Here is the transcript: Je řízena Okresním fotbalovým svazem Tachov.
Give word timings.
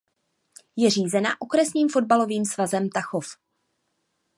Je 0.77 0.89
řízena 0.89 1.41
Okresním 1.41 1.89
fotbalovým 1.89 2.45
svazem 2.45 2.89
Tachov. 2.89 3.37